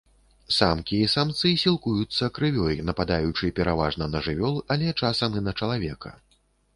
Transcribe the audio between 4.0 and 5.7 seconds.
на жывёл, але часам і на